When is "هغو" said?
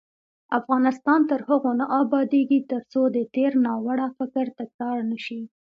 1.49-1.71